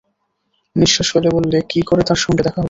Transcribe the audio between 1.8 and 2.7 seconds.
করে তাঁর সঙ্গে দেখা হবে।